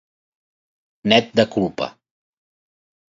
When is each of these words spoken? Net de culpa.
Net 1.13 1.29
de 1.39 1.45
culpa. 1.57 1.91